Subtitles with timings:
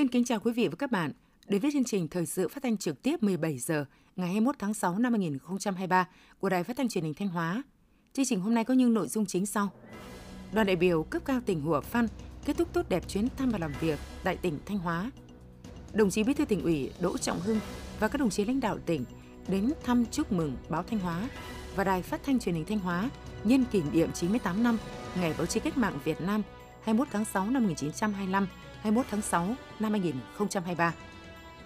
[0.00, 1.12] Xin kính chào quý vị và các bạn.
[1.48, 3.84] Đến với chương trình thời sự phát thanh trực tiếp 17 giờ
[4.16, 6.08] ngày 21 tháng 6 năm 2023
[6.38, 7.62] của Đài Phát thanh Truyền hình Thanh Hóa.
[8.12, 9.68] Chương trình hôm nay có những nội dung chính sau.
[10.52, 12.08] Đoàn đại biểu cấp cao tỉnh Hủa Phan
[12.44, 15.10] kết thúc tốt đẹp chuyến thăm và làm việc tại tỉnh Thanh Hóa.
[15.92, 17.60] Đồng chí Bí thư tỉnh ủy Đỗ Trọng Hưng
[18.00, 19.04] và các đồng chí lãnh đạo tỉnh
[19.48, 21.28] đến thăm chúc mừng báo Thanh Hóa
[21.76, 23.10] và Đài Phát thanh Truyền hình Thanh Hóa
[23.44, 24.78] nhân kỷ niệm 98 năm
[25.20, 26.42] Ngày báo chí cách mạng Việt Nam
[26.82, 28.46] 21 tháng 6 năm 1925,
[28.82, 30.94] 21 tháng 6 năm 2023.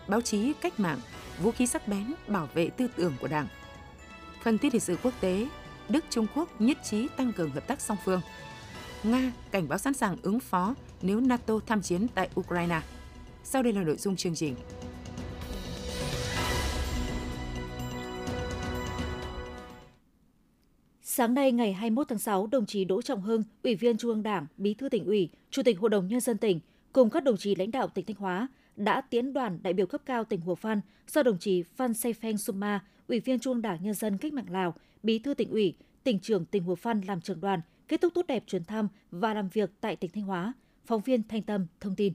[0.09, 1.00] Báo chí cách mạng,
[1.42, 3.46] vũ khí sắc bén bảo vệ tư tưởng của Đảng.
[4.42, 5.46] phân tích lịch sử quốc tế,
[5.88, 8.20] Đức Trung Quốc nhất trí tăng cường hợp tác song phương.
[9.05, 12.80] Nga cảnh báo sẵn sàng ứng phó nếu NATO tham chiến tại Ukraine.
[13.44, 14.55] Sau đây là nội dung chương trình.
[21.03, 24.22] Sáng nay ngày 21 tháng 6, đồng chí Đỗ Trọng Hưng, Ủy viên Trung ương
[24.22, 26.60] Đảng, Bí thư tỉnh ủy, Chủ tịch Hội đồng nhân dân tỉnh
[26.95, 30.03] cùng các đồng chí lãnh đạo tỉnh Thanh Hóa đã tiến đoàn đại biểu cấp
[30.06, 33.83] cao tỉnh Hùa Phan do đồng chí Phan Say Pheng Suma, Ủy viên Trung Đảng
[33.83, 37.20] Nhân dân Cách mạng Lào, Bí thư tỉnh ủy, tỉnh trưởng tỉnh Hùa Phan làm
[37.20, 40.53] trưởng đoàn, kết thúc tốt đẹp chuyến thăm và làm việc tại tỉnh Thanh Hóa.
[40.87, 42.12] Phóng viên Thanh Tâm thông tin.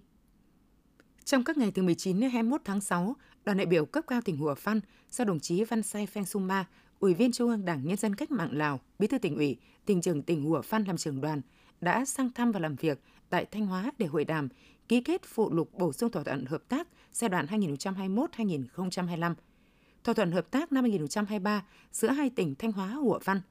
[1.25, 4.37] Trong các ngày từ 19 đến 21 tháng 6, đoàn đại biểu cấp cao tỉnh
[4.37, 4.79] Hùa Phan
[5.11, 6.65] do đồng chí Văn Say Pheng Suma,
[6.99, 10.01] Ủy viên Trung ương Đảng Nhân dân Cách mạng Lào, Bí thư tỉnh ủy, tỉnh
[10.01, 11.41] trưởng tỉnh Hùa Phan làm trưởng đoàn,
[11.81, 14.49] đã sang thăm và làm việc tại Thanh Hóa để hội đàm,
[14.87, 19.35] ký kết phụ lục bổ sung thỏa thuận hợp tác giai đoạn 2021-2025.
[20.03, 23.41] Thỏa thuận hợp tác năm 2023 giữa hai tỉnh Thanh Hóa Hủa Văn.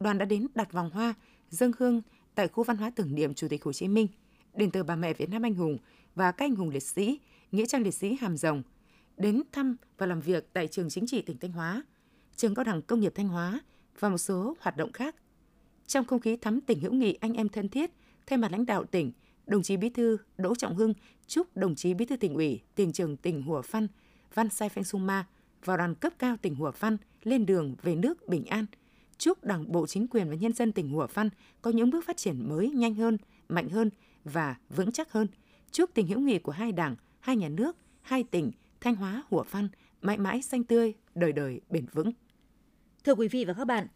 [0.00, 1.14] Đoàn đã đến đặt vòng hoa,
[1.50, 2.02] dâng hương
[2.34, 4.06] tại khu văn hóa tưởng niệm Chủ tịch Hồ Chí Minh,
[4.54, 5.78] đền thờ bà mẹ Việt Nam anh hùng
[6.14, 7.20] và các anh hùng liệt sĩ,
[7.52, 8.62] nghĩa trang liệt sĩ Hàm Rồng,
[9.16, 11.82] đến thăm và làm việc tại trường chính trị tỉnh Thanh Hóa–
[12.36, 13.60] trường cao đẳng công nghiệp Thanh Hóa
[13.98, 15.16] và một số hoạt động khác.
[15.86, 17.90] Trong không khí thắm tỉnh hữu nghị anh em thân thiết,
[18.26, 19.12] thay mặt lãnh đạo tỉnh,
[19.46, 20.94] đồng chí Bí thư Đỗ Trọng Hưng
[21.26, 23.86] chúc đồng chí Bí thư tỉnh ủy, tỉnh trưởng tỉnh Hủa Phan,
[24.34, 25.26] Văn Sai Phanh Sung Ma
[25.64, 28.66] và đoàn cấp cao tỉnh Hủa Phan lên đường về nước bình an.
[29.18, 31.28] Chúc Đảng bộ chính quyền và nhân dân tỉnh Hủa Phan
[31.62, 33.18] có những bước phát triển mới nhanh hơn,
[33.48, 33.90] mạnh hơn
[34.24, 35.26] và vững chắc hơn.
[35.70, 39.42] Chúc tình hữu nghị của hai đảng, hai nhà nước, hai tỉnh Thanh Hóa, Hủa
[39.42, 39.68] Phan
[40.02, 42.12] mãi mãi xanh tươi, đời đời bền vững.
[43.04, 43.86] Thưa quý vị và các bạn,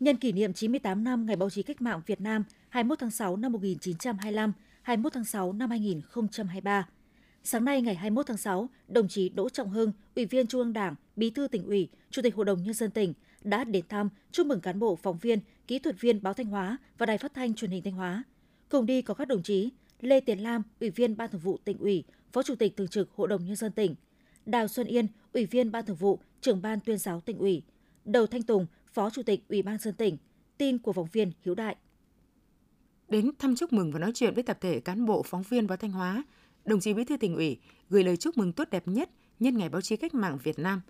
[0.00, 3.36] nhân kỷ niệm 98 năm Ngày báo chí cách mạng Việt Nam 21 tháng 6
[3.36, 4.52] năm 1925,
[4.82, 6.88] 21 tháng 6 năm 2023.
[7.44, 10.72] Sáng nay ngày 21 tháng 6, đồng chí Đỗ Trọng Hưng, Ủy viên Trung ương
[10.72, 14.08] Đảng, Bí thư tỉnh ủy, Chủ tịch Hội đồng nhân dân tỉnh đã đến thăm,
[14.32, 17.34] chúc mừng cán bộ, phóng viên, kỹ thuật viên báo Thanh Hóa và Đài Phát
[17.34, 18.24] thanh Truyền hình Thanh Hóa.
[18.68, 19.70] Cùng đi có các đồng chí
[20.00, 23.10] Lê Tiến Lam, Ủy viên Ban Thường vụ tỉnh ủy, Phó Chủ tịch Thường trực
[23.14, 23.94] Hội đồng nhân dân tỉnh,
[24.46, 27.62] Đào Xuân Yên, Ủy viên Ban Thường vụ, Trưởng ban Tuyên giáo tỉnh ủy,
[28.04, 30.16] Đầu Thanh Tùng, Phó Chủ tịch Ủy ban dân tỉnh.
[30.58, 31.76] Tin của phóng viên Hiếu Đại.
[33.12, 35.76] Đến thăm chúc mừng và nói chuyện với tập thể cán bộ phóng viên báo
[35.76, 36.24] Thanh Hóa,
[36.64, 37.58] đồng chí Bí thư tỉnh ủy
[37.90, 40.80] gửi lời chúc mừng tốt đẹp nhất nhân ngày báo chí cách mạng Việt Nam.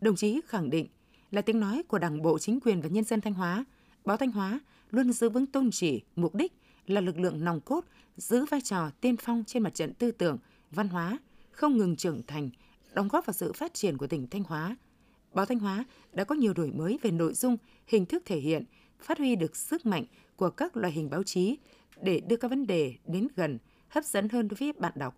[0.00, 0.86] Đồng chí khẳng định
[1.30, 3.64] là tiếng nói của Đảng bộ, chính quyền và nhân dân Thanh Hóa,
[4.04, 6.52] báo Thanh Hóa luôn giữ vững tôn chỉ, mục đích
[6.86, 7.84] là lực lượng nòng cốt
[8.16, 10.38] giữ vai trò tiên phong trên mặt trận tư tưởng,
[10.70, 11.18] văn hóa,
[11.50, 12.50] không ngừng trưởng thành,
[12.94, 14.76] đóng góp vào sự phát triển của tỉnh Thanh Hóa–
[15.34, 18.64] Báo Thanh Hóa đã có nhiều đổi mới về nội dung, hình thức thể hiện,
[19.00, 20.04] phát huy được sức mạnh
[20.40, 21.58] của các loại hình báo chí
[22.02, 23.58] để đưa các vấn đề đến gần,
[23.88, 25.16] hấp dẫn hơn đối với bạn đọc,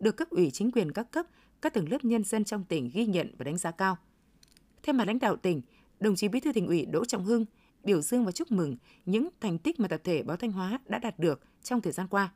[0.00, 1.26] được cấp ủy chính quyền các cấp,
[1.62, 3.96] các tầng lớp nhân dân trong tỉnh ghi nhận và đánh giá cao.
[4.82, 5.62] Thay mặt lãnh đạo tỉnh,
[6.00, 7.44] đồng chí Bí thư tỉnh ủy Đỗ Trọng Hưng
[7.84, 8.76] biểu dương và chúc mừng
[9.06, 12.06] những thành tích mà tập thể Báo Thanh Hóa đã đạt được trong thời gian
[12.08, 12.32] qua.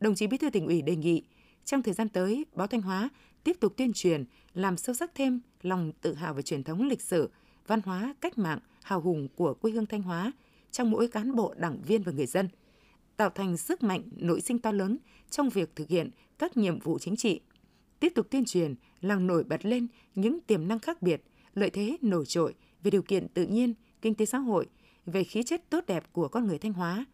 [0.00, 1.22] Đồng chí Bí thư tỉnh ủy đề nghị
[1.64, 3.08] trong thời gian tới, Báo Thanh Hóa
[3.44, 4.24] tiếp tục tuyên truyền,
[4.54, 7.30] làm sâu sắc thêm lòng tự hào về truyền thống lịch sử,
[7.66, 10.32] văn hóa, cách mạng, hào hùng của quê hương Thanh Hóa
[10.74, 12.48] trong mỗi cán bộ, đảng viên và người dân,
[13.16, 14.98] tạo thành sức mạnh nội sinh to lớn
[15.30, 17.40] trong việc thực hiện các nhiệm vụ chính trị.
[18.00, 21.22] Tiếp tục tuyên truyền, làm nổi bật lên những tiềm năng khác biệt,
[21.54, 24.66] lợi thế nổi trội về điều kiện tự nhiên, kinh tế xã hội,
[25.06, 27.04] về khí chất tốt đẹp của con người Thanh Hóa.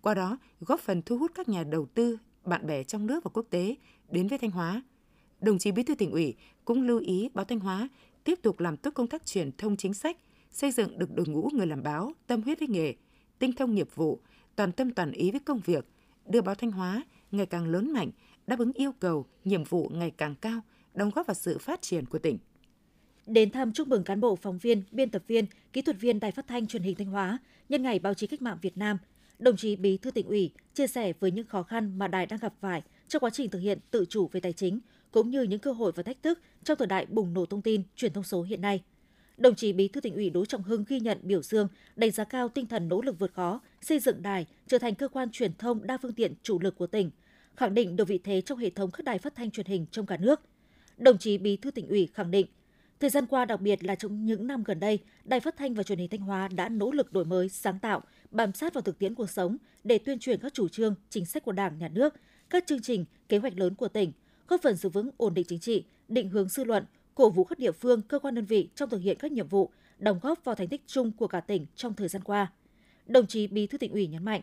[0.00, 3.30] Qua đó, góp phần thu hút các nhà đầu tư, bạn bè trong nước và
[3.34, 3.76] quốc tế
[4.10, 4.82] đến với Thanh Hóa–
[5.40, 6.34] đồng chí Bí thư tỉnh ủy
[6.64, 7.88] cũng lưu ý báo Thanh Hóa
[8.24, 10.16] tiếp tục làm tốt công tác truyền thông chính sách,
[10.50, 12.94] xây dựng được đội ngũ người làm báo tâm huyết với nghề,
[13.38, 14.20] tinh thông nghiệp vụ,
[14.56, 15.86] toàn tâm toàn ý với công việc,
[16.26, 18.10] đưa báo Thanh Hóa ngày càng lớn mạnh,
[18.46, 20.60] đáp ứng yêu cầu, nhiệm vụ ngày càng cao,
[20.94, 22.38] đóng góp vào sự phát triển của tỉnh.
[23.26, 26.32] Đến thăm chúc mừng cán bộ, phóng viên, biên tập viên, kỹ thuật viên Đài
[26.32, 27.38] Phát thanh Truyền hình Thanh Hóa
[27.68, 28.98] nhân ngày báo chí cách mạng Việt Nam,
[29.38, 32.38] đồng chí Bí thư tỉnh ủy chia sẻ với những khó khăn mà đài đang
[32.38, 34.80] gặp phải trong quá trình thực hiện tự chủ về tài chính,
[35.10, 37.82] cũng như những cơ hội và thách thức trong thời đại bùng nổ thông tin,
[37.96, 38.82] truyền thông số hiện nay.
[39.36, 42.24] Đồng chí Bí thư tỉnh ủy Đỗ Trọng Hưng ghi nhận biểu dương, đánh giá
[42.24, 45.52] cao tinh thần nỗ lực vượt khó, xây dựng đài trở thành cơ quan truyền
[45.58, 47.10] thông đa phương tiện chủ lực của tỉnh,
[47.56, 50.06] khẳng định được vị thế trong hệ thống các đài phát thanh truyền hình trong
[50.06, 50.40] cả nước.
[50.96, 52.46] Đồng chí Bí thư tỉnh ủy khẳng định,
[53.00, 55.82] thời gian qua đặc biệt là trong những năm gần đây, Đài Phát thanh và
[55.82, 58.98] Truyền hình Thanh Hóa đã nỗ lực đổi mới, sáng tạo, bám sát vào thực
[58.98, 62.14] tiễn cuộc sống để tuyên truyền các chủ trương, chính sách của Đảng, Nhà nước,
[62.50, 64.12] các chương trình, kế hoạch lớn của tỉnh,
[64.48, 66.84] góp phần giữ vững ổn định chính trị, định hướng dư luận,
[67.16, 69.70] cổ vũ các địa phương, cơ quan đơn vị trong thực hiện các nhiệm vụ,
[69.98, 72.52] đóng góp vào thành tích chung của cả tỉnh trong thời gian qua.
[73.06, 74.42] Đồng chí Bí thư tỉnh ủy nhấn mạnh,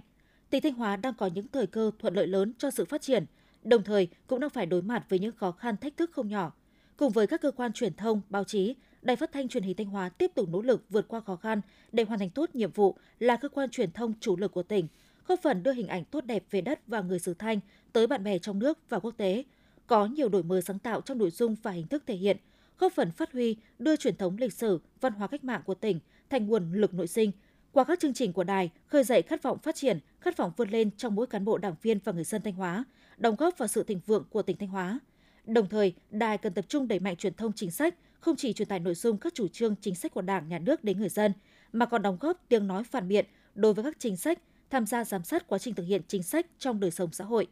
[0.49, 3.25] tỉnh Thanh Hóa đang có những thời cơ thuận lợi lớn cho sự phát triển,
[3.63, 6.53] đồng thời cũng đang phải đối mặt với những khó khăn thách thức không nhỏ.
[6.97, 9.87] Cùng với các cơ quan truyền thông, báo chí, Đài Phát thanh Truyền hình Thanh
[9.87, 11.61] Hóa tiếp tục nỗ lực vượt qua khó khăn
[11.91, 14.87] để hoàn thành tốt nhiệm vụ là cơ quan truyền thông chủ lực của tỉnh,
[15.27, 17.59] góp phần đưa hình ảnh tốt đẹp về đất và người xứ Thanh
[17.93, 19.43] tới bạn bè trong nước và quốc tế,
[19.87, 22.37] có nhiều đổi mới sáng tạo trong nội dung và hình thức thể hiện,
[22.83, 25.99] góp phần phát huy đưa truyền thống lịch sử, văn hóa cách mạng của tỉnh
[26.29, 27.31] thành nguồn lực nội sinh.
[27.71, 30.69] Qua các chương trình của đài, khơi dậy khát vọng phát triển, khát vọng vươn
[30.69, 32.83] lên trong mỗi cán bộ đảng viên và người dân Thanh Hóa,
[33.17, 34.99] đóng góp vào sự thịnh vượng của tỉnh Thanh Hóa.
[35.45, 38.67] Đồng thời, đài cần tập trung đẩy mạnh truyền thông chính sách, không chỉ truyền
[38.67, 41.33] tải nội dung các chủ trương chính sách của Đảng, Nhà nước đến người dân,
[41.71, 43.25] mà còn đóng góp tiếng nói phản biện
[43.55, 44.39] đối với các chính sách,
[44.69, 47.47] tham gia giám sát quá trình thực hiện chính sách trong đời sống xã hội.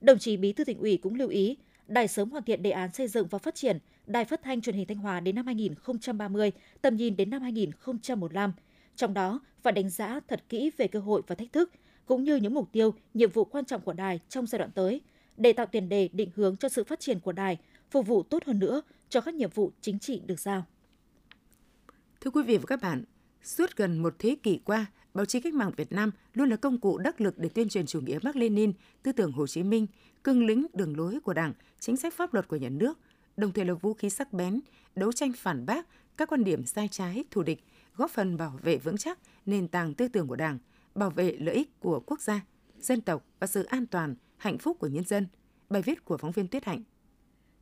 [0.00, 2.92] Đồng chí Bí thư tỉnh ủy cũng lưu ý, đài sớm hoàn thiện đề án
[2.92, 6.52] xây dựng và phát triển đài phát thanh truyền hình Thanh Hóa đến năm 2030,
[6.82, 8.52] tầm nhìn đến năm 2015.
[8.96, 11.72] Trong đó phải đánh giá thật kỹ về cơ hội và thách thức,
[12.06, 15.00] cũng như những mục tiêu, nhiệm vụ quan trọng của đài trong giai đoạn tới,
[15.36, 17.58] để tạo tiền đề định hướng cho sự phát triển của đài,
[17.90, 20.66] phục vụ tốt hơn nữa cho các nhiệm vụ chính trị được giao.
[22.20, 23.04] Thưa quý vị và các bạn,
[23.42, 26.80] suốt gần một thế kỷ qua, báo chí cách mạng Việt Nam luôn là công
[26.80, 28.72] cụ đắc lực để tuyên truyền chủ nghĩa Mark Lenin,
[29.02, 29.86] tư tưởng Hồ Chí Minh,
[30.22, 32.98] cương lĩnh đường lối của Đảng, chính sách pháp luật của nhà nước,
[33.38, 34.60] đồng thời là vũ khí sắc bén,
[34.94, 35.86] đấu tranh phản bác
[36.16, 37.64] các quan điểm sai trái, thù địch,
[37.96, 40.58] góp phần bảo vệ vững chắc nền tảng tư tưởng của Đảng,
[40.94, 42.40] bảo vệ lợi ích của quốc gia,
[42.78, 45.26] dân tộc và sự an toàn, hạnh phúc của nhân dân.
[45.70, 46.82] Bài viết của phóng viên Tuyết Hạnh.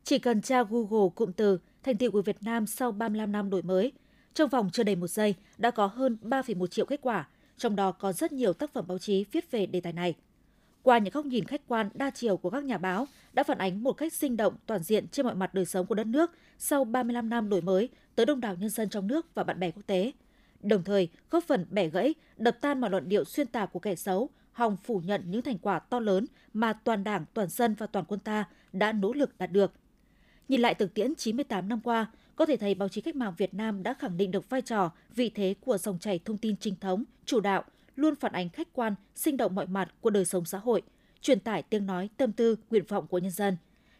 [0.03, 3.61] Chỉ cần tra Google cụm từ thành tiệu của Việt Nam sau 35 năm đổi
[3.61, 3.91] mới,
[4.33, 7.27] trong vòng chưa đầy một giây đã có hơn 3,1 triệu kết quả,
[7.57, 10.15] trong đó có rất nhiều tác phẩm báo chí viết về đề tài này.
[10.87, 13.83] Qua những góc nhìn khách quan đa chiều của các nhà báo đã phản ánh
[13.83, 16.83] một cách sinh động toàn diện trên mọi mặt đời sống của đất nước sau
[16.83, 19.81] 35 năm đổi mới tới đông đảo nhân dân trong nước và bạn bè quốc
[19.87, 20.11] tế.
[20.61, 23.95] Đồng thời, góp phần bẻ gãy, đập tan mọi luận điệu xuyên tạc của kẻ
[23.95, 27.87] xấu, hòng phủ nhận những thành quả to lớn mà toàn Đảng, toàn dân và
[27.87, 29.71] toàn quân ta đã nỗ lực đạt được.
[30.47, 32.05] Nhìn lại thực tiễn 98 năm qua,
[32.35, 34.91] có thể thấy báo chí cách mạng Việt Nam đã khẳng định được vai trò,
[35.15, 37.63] vị thế của dòng chảy thông tin chính thống, chủ đạo,
[37.97, 40.81] luôn phản ánh khách quan, sinh động mọi mặt của đời sống xã hội,
[41.21, 43.57] truyền tải tiếng nói, tâm tư, nguyện vọng của nhân dân,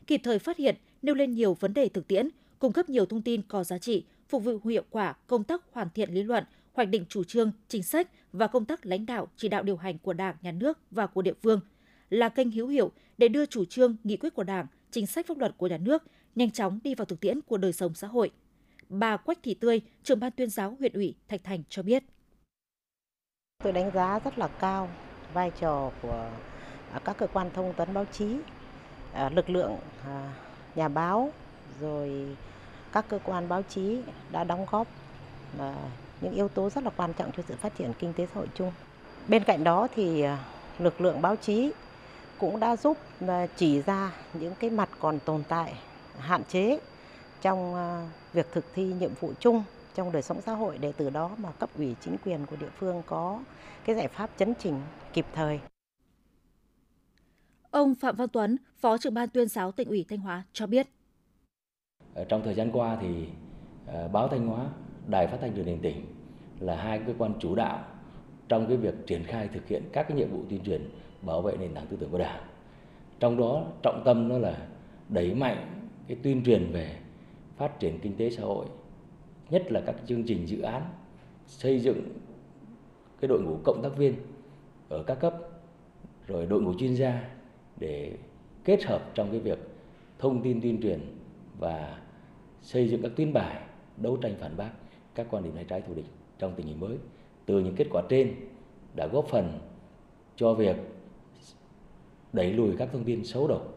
[0.08, 2.30] kịp thời phát hiện, nêu lên nhiều vấn đề thực tiễn,
[2.60, 5.90] cung cấp nhiều thông tin có giá trị, phục vụ hiệu quả công tác hoàn
[5.90, 9.48] thiện lý luận, hoạch định chủ trương, chính sách và công tác lãnh đạo, chỉ
[9.48, 11.60] đạo điều hành của Đảng, Nhà nước và của địa phương,
[12.10, 15.38] là kênh hữu hiệu để đưa chủ trương, nghị quyết của Đảng, chính sách pháp
[15.38, 16.04] luật của nhà nước
[16.36, 18.32] nhanh chóng đi vào thực tiễn của đời sống xã hội.
[18.90, 22.04] Bà Quách Thị Tươi, trưởng ban tuyên giáo huyện ủy Thạch Thành cho biết.
[23.64, 24.90] Tôi đánh giá rất là cao
[25.34, 26.26] vai trò của
[26.94, 28.38] à, các cơ quan thông tấn báo chí,
[29.14, 30.34] à, lực lượng à,
[30.76, 31.32] nhà báo,
[31.80, 32.36] rồi
[32.92, 34.02] các cơ quan báo chí
[34.32, 34.88] đã đóng góp
[36.22, 38.48] những yếu tố rất là quan trọng cho sự phát triển kinh tế xã hội
[38.56, 38.72] chung.
[39.28, 40.26] Bên cạnh đó thì
[40.80, 41.72] lực lượng báo chí
[42.38, 42.98] cũng đã giúp
[43.56, 45.74] chỉ ra những cái mặt còn tồn tại,
[46.20, 46.80] hạn chế
[47.42, 47.76] trong
[48.34, 49.64] việc thực thi nhiệm vụ chung
[49.98, 52.70] trong đời sống xã hội để từ đó mà cấp ủy chính quyền của địa
[52.78, 53.44] phương có
[53.86, 54.82] cái giải pháp chấn chỉnh
[55.14, 55.60] kịp thời.
[57.72, 60.88] Ông Phạm Văn Tuấn, Phó trưởng ban tuyên giáo tỉnh ủy Thanh Hóa cho biết.
[62.30, 63.28] Trong thời gian qua thì
[63.88, 64.70] ờ, báo Thanh Hóa,
[65.08, 66.06] Đài Phát thanh Truyền hình tỉnh
[66.60, 67.86] là hai cơ quan chủ đạo
[68.48, 70.90] trong cái việc triển khai thực hiện các cái nhiệm vụ tuyên truyền
[71.22, 72.44] bảo vệ nền tảng tư tưởng của Đảng.
[73.20, 74.58] Trong đó trọng tâm đó là
[75.10, 76.98] đẩy mạnh cái tuyên truyền về
[77.58, 78.66] phát triển kinh tế xã hội,
[79.50, 80.84] nhất là các chương trình dự án,
[81.48, 82.02] xây dựng
[83.22, 84.16] cái đội ngũ cộng tác viên
[84.90, 85.36] ở các cấp,
[86.28, 87.30] rồi đội ngũ chuyên gia
[87.78, 88.18] để
[88.64, 89.60] kết hợp trong cái việc
[90.20, 91.00] thông tin tuyên truyền
[91.60, 92.02] và
[92.62, 93.64] xây dựng các tuyến bài
[93.98, 94.72] đấu tranh phản bác
[95.16, 96.06] các quan điểm sai trái thù địch
[96.40, 96.98] trong tình hình mới.
[97.46, 98.36] Từ những kết quả trên
[98.96, 99.60] đã góp phần
[100.36, 100.76] cho việc
[102.34, 103.77] đẩy lùi các thông tin xấu độc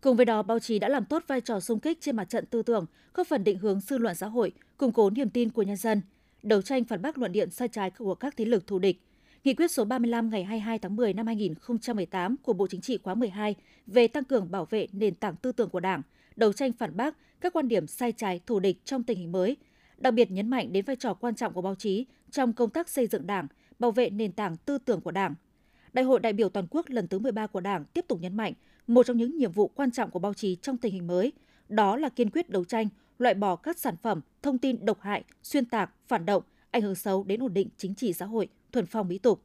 [0.00, 2.46] Cùng với đó, báo chí đã làm tốt vai trò xung kích trên mặt trận
[2.46, 5.62] tư tưởng, góp phần định hướng dư luận xã hội, củng cố niềm tin của
[5.62, 6.02] nhân dân,
[6.42, 9.02] đấu tranh phản bác luận điện sai trái của các thế lực thù địch.
[9.44, 13.14] Nghị quyết số 35 ngày 22 tháng 10 năm 2018 của Bộ Chính trị khóa
[13.14, 13.54] 12
[13.86, 16.02] về tăng cường bảo vệ nền tảng tư tưởng của Đảng,
[16.36, 19.56] đấu tranh phản bác các quan điểm sai trái thù địch trong tình hình mới,
[19.98, 22.88] đặc biệt nhấn mạnh đến vai trò quan trọng của báo chí trong công tác
[22.88, 23.46] xây dựng Đảng,
[23.78, 25.34] bảo vệ nền tảng tư tưởng của Đảng.
[25.92, 28.52] Đại hội đại biểu toàn quốc lần thứ 13 của Đảng tiếp tục nhấn mạnh
[28.90, 31.32] một trong những nhiệm vụ quan trọng của báo chí trong tình hình mới,
[31.68, 35.24] đó là kiên quyết đấu tranh, loại bỏ các sản phẩm, thông tin độc hại,
[35.42, 38.86] xuyên tạc, phản động, ảnh hưởng xấu đến ổn định chính trị xã hội, thuần
[38.86, 39.42] phong mỹ tục.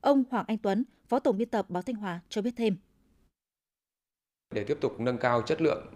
[0.00, 2.76] Ông Hoàng Anh Tuấn, Phó Tổng biên tập Báo Thanh Hóa cho biết thêm.
[4.54, 5.86] Để tiếp tục nâng cao chất lượng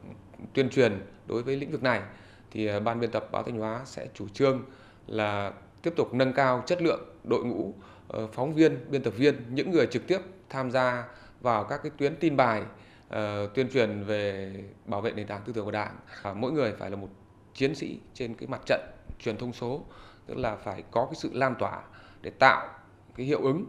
[0.54, 2.02] tuyên truyền đối với lĩnh vực này,
[2.50, 4.64] thì à, Ban biên tập Báo Thanh Hóa sẽ chủ trương
[5.06, 7.74] là tiếp tục nâng cao chất lượng đội ngũ
[8.08, 10.18] ờ, phóng viên, biên tập viên, những người trực tiếp
[10.48, 11.04] tham gia
[11.40, 12.62] vào các cái tuyến tin bài
[13.12, 14.52] Ờ, tuyên truyền về
[14.86, 15.96] bảo vệ nền tảng tư tưởng của Đảng.
[16.22, 17.08] À, mỗi người phải là một
[17.54, 18.80] chiến sĩ trên cái mặt trận
[19.18, 19.84] truyền thông số,
[20.26, 21.82] tức là phải có cái sự lan tỏa
[22.22, 22.68] để tạo
[23.16, 23.64] cái hiệu ứng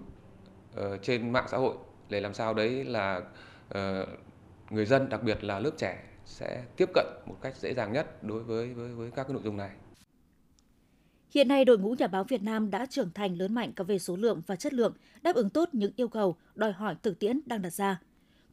[0.79, 1.75] uh, trên mạng xã hội
[2.09, 3.21] để làm sao đấy là
[3.77, 4.09] uh,
[4.69, 8.23] người dân đặc biệt là lớp trẻ sẽ tiếp cận một cách dễ dàng nhất
[8.23, 9.71] đối với với với các cái nội dung này.
[11.31, 13.99] Hiện nay, đội ngũ nhà báo Việt Nam đã trưởng thành lớn mạnh cả về
[13.99, 17.39] số lượng và chất lượng, đáp ứng tốt những yêu cầu, đòi hỏi thực tiễn
[17.45, 17.99] đang đặt ra.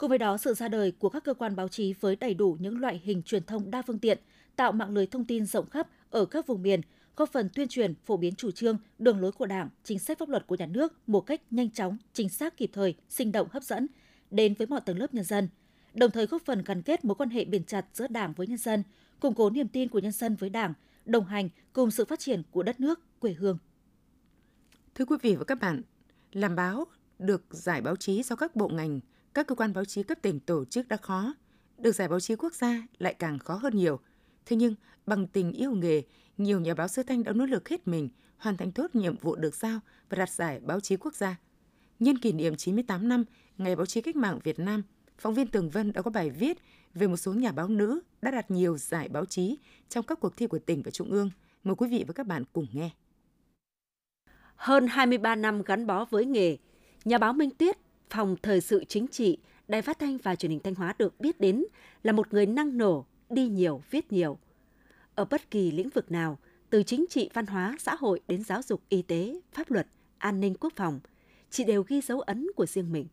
[0.00, 2.56] Cùng với đó, sự ra đời của các cơ quan báo chí với đầy đủ
[2.60, 4.18] những loại hình truyền thông đa phương tiện,
[4.56, 6.80] tạo mạng lưới thông tin rộng khắp ở các vùng miền,
[7.16, 10.28] góp phần tuyên truyền, phổ biến chủ trương, đường lối của Đảng, chính sách pháp
[10.28, 13.62] luật của nhà nước một cách nhanh chóng, chính xác kịp thời, sinh động hấp
[13.62, 13.86] dẫn
[14.30, 15.48] đến với mọi tầng lớp nhân dân,
[15.94, 18.58] đồng thời góp phần gắn kết mối quan hệ bền chặt giữa Đảng với nhân
[18.58, 18.82] dân,
[19.20, 22.42] củng cố niềm tin của nhân dân với Đảng, đồng hành cùng sự phát triển
[22.50, 23.58] của đất nước, quê hương.
[24.94, 25.82] Thưa quý vị và các bạn,
[26.32, 26.84] làm báo
[27.18, 29.00] được giải báo chí do các bộ ngành,
[29.34, 31.34] các cơ quan báo chí cấp tỉnh tổ chức đã khó,
[31.78, 34.00] được giải báo chí quốc gia lại càng khó hơn nhiều.
[34.46, 34.74] Thế nhưng,
[35.06, 36.02] bằng tình yêu nghề,
[36.38, 39.36] nhiều nhà báo sư thanh đã nỗ lực hết mình hoàn thành tốt nhiệm vụ
[39.36, 41.36] được giao và đạt giải báo chí quốc gia.
[41.98, 43.24] Nhân kỷ niệm 98 năm
[43.58, 44.82] Ngày báo chí cách mạng Việt Nam,
[45.18, 46.58] phóng viên Tường Vân đã có bài viết
[46.94, 49.58] về một số nhà báo nữ đã đạt nhiều giải báo chí
[49.88, 51.30] trong các cuộc thi của tỉnh và trung ương.
[51.64, 52.90] Mời quý vị và các bạn cùng nghe.
[54.56, 56.56] Hơn 23 năm gắn bó với nghề,
[57.04, 57.78] nhà báo Minh Tuyết,
[58.10, 59.38] phòng thời sự chính trị,
[59.68, 61.64] Đài Phát thanh và Truyền hình Thanh Hóa được biết đến
[62.02, 64.38] là một người năng nổ, đi nhiều, viết nhiều.
[65.14, 66.38] Ở bất kỳ lĩnh vực nào,
[66.70, 69.86] từ chính trị, văn hóa, xã hội đến giáo dục, y tế, pháp luật,
[70.18, 71.00] an ninh quốc phòng,
[71.50, 73.06] chị đều ghi dấu ấn của riêng mình.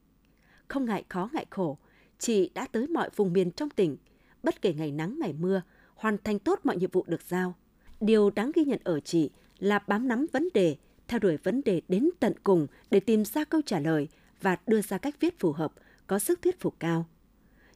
[0.68, 1.78] Không ngại khó ngại khổ,
[2.20, 3.98] chị đã tới mọi vùng miền trong tỉnh,
[4.44, 5.62] bất kể ngày nắng ngày mưa,
[5.96, 7.56] hoàn thành tốt mọi nhiệm vụ được giao.
[8.02, 10.76] Điều đáng ghi nhận ở chị là bám nắm vấn đề,
[11.08, 14.08] theo đuổi vấn đề đến tận cùng để tìm ra câu trả lời
[14.42, 15.74] và đưa ra cách viết phù hợp,
[16.08, 17.06] có sức thuyết phục cao.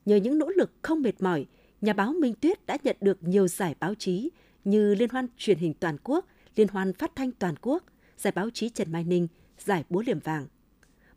[0.05, 1.45] Nhờ những nỗ lực không mệt mỏi,
[1.81, 4.29] nhà báo Minh Tuyết đã nhận được nhiều giải báo chí
[4.63, 6.25] như Liên hoan truyền hình toàn quốc,
[6.55, 7.83] Liên hoan phát thanh toàn quốc,
[8.17, 9.27] giải báo chí Trần Mai Ninh,
[9.59, 10.47] giải búa liềm vàng.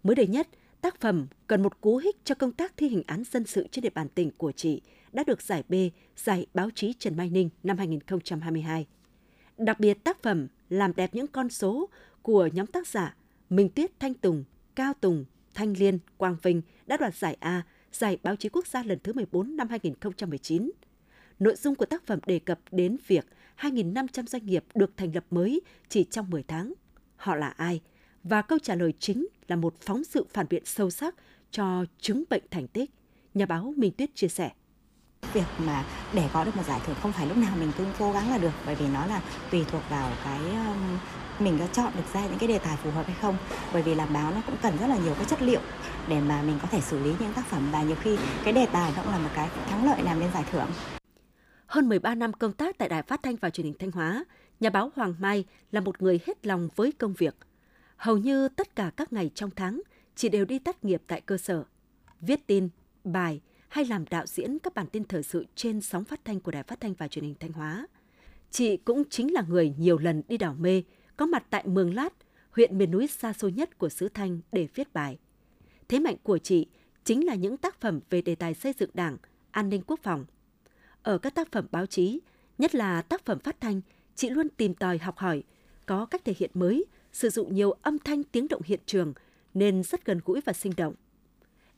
[0.02, 0.48] Mới đây nhất,
[0.80, 3.82] tác phẩm cần một cú hích cho công tác thi hành án dân sự trên
[3.82, 4.82] địa bàn tỉnh của chị
[5.12, 5.74] đã được giải B,
[6.16, 8.86] giải báo chí Trần Mai Ninh năm 2022.
[9.58, 11.88] Đặc biệt tác phẩm làm đẹp những con số
[12.22, 13.16] của nhóm tác giả
[13.50, 15.24] Minh Tuyết Thanh Tùng, Cao Tùng,
[15.54, 19.12] Thanh Liên, Quang Vinh đã đoạt giải A, giải báo chí quốc gia lần thứ
[19.12, 20.70] 14 năm 2019.
[21.38, 23.26] Nội dung của tác phẩm đề cập đến việc
[23.58, 26.72] 2.500 doanh nghiệp được thành lập mới chỉ trong 10 tháng.
[27.16, 27.80] Họ là ai?
[28.22, 31.14] Và câu trả lời chính là một phóng sự phản biện sâu sắc
[31.50, 32.90] cho chứng bệnh thành tích,
[33.34, 34.50] nhà báo Minh Tuyết chia sẻ.
[35.32, 38.12] Việc mà để có được một giải thưởng không phải lúc nào mình cũng cố
[38.12, 40.98] gắng là được bởi vì nó là tùy thuộc vào cái um,
[41.38, 43.36] mình có chọn được ra những cái đề tài phù hợp hay không
[43.72, 45.60] bởi vì làm báo nó cũng cần rất là nhiều cái chất liệu
[46.08, 48.66] để mà mình có thể xử lý những tác phẩm và nhiều khi cái đề
[48.66, 50.68] tài nó cũng là một cái thắng lợi làm nên giải thưởng.
[51.66, 54.24] Hơn 13 năm công tác tại Đài Phát thanh và Truyền hình Thanh Hóa,
[54.60, 57.36] nhà báo Hoàng Mai là một người hết lòng với công việc–
[58.04, 59.82] Hầu như tất cả các ngày trong tháng,
[60.14, 61.64] chị đều đi tác nghiệp tại cơ sở,
[62.20, 62.68] viết tin,
[63.04, 63.40] bài
[63.74, 66.62] hay làm đạo diễn các bản tin thời sự trên sóng phát thanh của Đài
[66.62, 67.86] Phát thanh và Truyền hình Thanh Hóa.
[68.50, 70.82] Chị cũng chính là người nhiều lần đi đảo mê,
[71.16, 72.14] có mặt tại Mường Lát,
[72.50, 75.18] huyện miền núi xa xôi nhất của xứ Thanh để viết bài.
[75.88, 76.66] Thế mạnh của chị
[77.04, 79.16] chính là những tác phẩm về đề tài xây dựng đảng,
[79.50, 80.24] an ninh quốc phòng.
[81.02, 82.20] Ở các tác phẩm báo chí,
[82.58, 83.80] nhất là tác phẩm phát thanh,
[84.14, 85.42] chị luôn tìm tòi học hỏi,
[85.86, 89.14] có cách thể hiện mới sử dụng nhiều âm thanh tiếng động hiện trường
[89.54, 90.94] nên rất gần gũi và sinh động.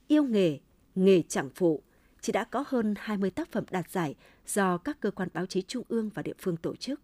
[0.09, 0.59] Yêu nghề,
[0.95, 1.83] nghề chẳng phụ,
[2.27, 4.15] chị đã có hơn 20 tác phẩm đạt giải
[4.47, 7.01] do các cơ quan báo chí trung ương và địa phương tổ chức.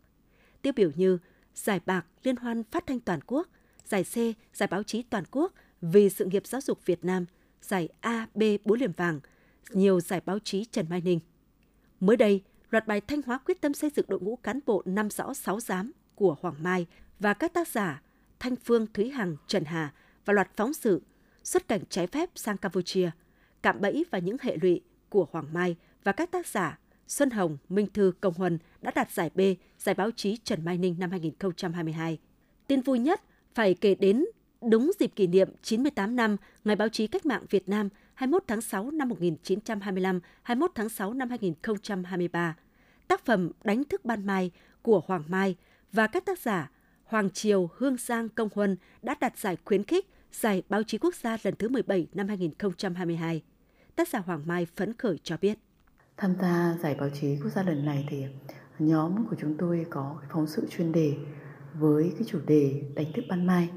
[0.63, 1.19] Tiêu biểu như
[1.55, 3.49] Giải bạc Liên hoan phát thanh toàn quốc,
[3.85, 4.15] Giải C,
[4.57, 5.53] Giải báo chí toàn quốc
[5.83, 7.27] vì sự nghiệp giáo dục Việt Nam,
[7.63, 9.21] Giải A, B, Búa liềm vàng,
[9.71, 11.21] nhiều giải báo chí Trần Mai Ninh.
[12.01, 15.11] Mới đây, loạt bài Thanh Hóa quyết tâm xây dựng đội ngũ cán bộ năm
[15.11, 16.87] rõ sáu giám của Hoàng Mai
[17.19, 18.03] và các tác giả
[18.41, 19.93] Thanh Phương Thúy Hằng, Trần Hà
[20.25, 21.03] và loạt phóng sự
[21.45, 23.11] xuất cảnh trái phép sang Campuchia,
[23.63, 26.79] cạm bẫy và những hệ lụy của Hoàng Mai và các tác giả
[27.09, 29.41] Xuân Hồng, Minh Thư, Công Huân đã đạt giải B,
[29.79, 32.19] giải báo chí Trần Mai Ninh năm 2022.
[32.67, 33.23] Tin vui nhất
[33.55, 34.25] phải kể đến
[34.71, 38.61] đúng dịp kỷ niệm 98 năm Ngày báo chí cách mạng Việt Nam 21 tháng
[38.61, 42.57] 6 năm 1925, 21 tháng 6 năm 2023.
[43.09, 44.51] Tác phẩm Đánh thức ban mai
[44.83, 45.57] của Hoàng Mai
[45.93, 46.71] và các tác giả
[47.05, 51.15] Hoàng Triều, Hương Giang, Công Huân đã đạt giải khuyến khích Giải báo chí quốc
[51.15, 53.43] gia lần thứ 17 năm 2022.
[53.97, 55.59] Tác giả Hoàng Mai phấn khởi cho biết.
[56.17, 58.25] Tham gia giải báo chí quốc gia lần này thì
[58.79, 61.17] nhóm của chúng tôi có phóng sự chuyên đề
[61.75, 63.71] với cái chủ đề đánh thức ban mai.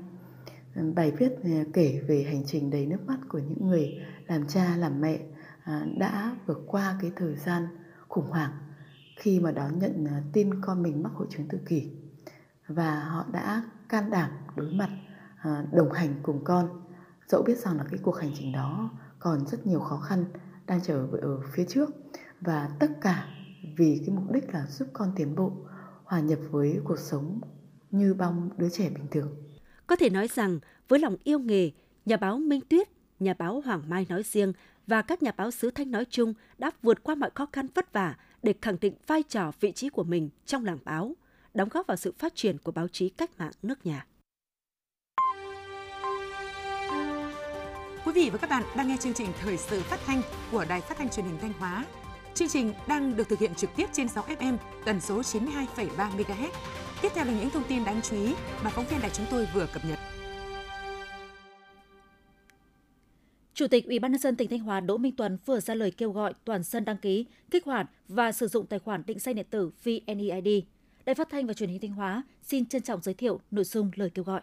[0.95, 1.31] Bài viết
[1.73, 5.19] kể về hành trình đầy nước mắt của những người làm cha, làm mẹ
[5.63, 7.67] à, đã vượt qua cái thời gian
[8.07, 8.51] khủng hoảng
[9.15, 11.91] khi mà đón nhận à, tin con mình mắc hội chứng tự kỷ
[12.67, 14.89] và họ đã can đảm đối mặt
[15.37, 16.81] à, đồng hành cùng con
[17.27, 18.89] dẫu biết rằng là cái cuộc hành trình đó
[19.25, 20.25] còn rất nhiều khó khăn
[20.65, 21.89] đang chờ ở phía trước
[22.41, 23.27] và tất cả
[23.77, 25.51] vì cái mục đích là giúp con tiến bộ
[26.03, 27.41] hòa nhập với cuộc sống
[27.91, 29.35] như bao đứa trẻ bình thường.
[29.87, 31.71] Có thể nói rằng với lòng yêu nghề,
[32.05, 32.87] nhà báo Minh Tuyết,
[33.19, 34.53] nhà báo Hoàng Mai nói riêng
[34.87, 37.93] và các nhà báo xứ Thanh nói chung đã vượt qua mọi khó khăn vất
[37.93, 41.15] vả để khẳng định vai trò vị trí của mình trong làng báo,
[41.53, 44.05] đóng góp vào sự phát triển của báo chí cách mạng nước nhà.
[48.05, 50.21] Quý vị và các bạn đang nghe chương trình Thời sự phát thanh
[50.51, 51.85] của Đài Phát thanh Truyền hình Thanh Hóa.
[52.33, 56.49] Chương trình đang được thực hiện trực tiếp trên 6 FM tần số 92,3 MHz.
[57.01, 58.33] Tiếp theo là những thông tin đáng chú ý
[58.63, 59.99] mà phóng viên đài chúng tôi vừa cập nhật.
[63.53, 65.91] Chủ tịch Ủy ban nhân dân tỉnh Thanh Hóa Đỗ Minh Tuấn vừa ra lời
[65.91, 69.35] kêu gọi toàn dân đăng ký, kích hoạt và sử dụng tài khoản định danh
[69.35, 70.63] điện tử VNeID.
[71.05, 73.91] Đài Phát thanh và Truyền hình Thanh Hóa xin trân trọng giới thiệu nội dung
[73.95, 74.41] lời kêu gọi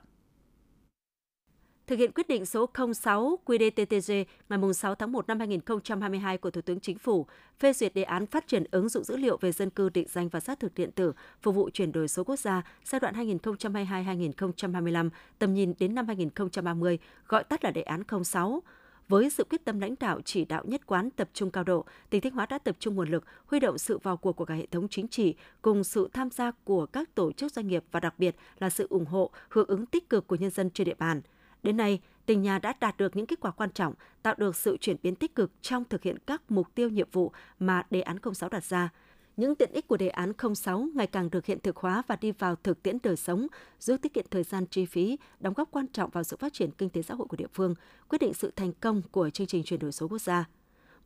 [1.92, 6.61] thực hiện quyết định số 06 QĐ-TTG ngày 6 tháng 1 năm 2022 của Thủ
[6.61, 7.26] tướng Chính phủ
[7.58, 10.28] phê duyệt đề án phát triển ứng dụng dữ liệu về dân cư định danh
[10.28, 15.10] và xác thực điện tử phục vụ chuyển đổi số quốc gia giai đoạn 2022-2025,
[15.38, 18.62] tầm nhìn đến năm 2030, gọi tắt là đề án 06
[19.08, 22.21] với sự quyết tâm lãnh đạo chỉ đạo nhất quán tập trung cao độ, tỉnh
[22.21, 24.67] Thanh Hóa đã tập trung nguồn lực, huy động sự vào cuộc của cả hệ
[24.67, 28.14] thống chính trị cùng sự tham gia của các tổ chức doanh nghiệp và đặc
[28.19, 31.23] biệt là sự ủng hộ, hưởng ứng tích cực của nhân dân trên địa bàn.
[31.62, 34.76] Đến nay, tỉnh nhà đã đạt được những kết quả quan trọng, tạo được sự
[34.76, 38.16] chuyển biến tích cực trong thực hiện các mục tiêu nhiệm vụ mà đề án
[38.34, 38.88] 06 đặt ra.
[39.36, 42.32] Những tiện ích của đề án 06 ngày càng được hiện thực hóa và đi
[42.32, 43.46] vào thực tiễn đời sống,
[43.80, 46.70] giúp tiết kiệm thời gian chi phí, đóng góp quan trọng vào sự phát triển
[46.70, 47.75] kinh tế xã hội của địa phương,
[48.08, 50.44] quyết định sự thành công của chương trình chuyển đổi số quốc gia.